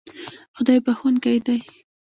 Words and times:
خدای 0.55 0.79
بښونکی 0.85 1.35
دی 1.45 1.57